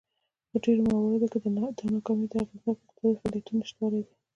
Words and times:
په 0.49 0.55
ډېرو 0.63 0.81
مواردو 0.89 1.27
کې 1.31 1.37
دا 1.43 1.49
ناکامي 1.93 2.25
د 2.29 2.33
اغېزناکو 2.43 2.79
اقتصادي 2.81 3.17
فعالیتونو 3.21 3.59
نشتوالی 3.61 4.01
دی. 4.05 4.13